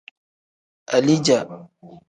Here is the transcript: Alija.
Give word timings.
Alija. 0.95 1.39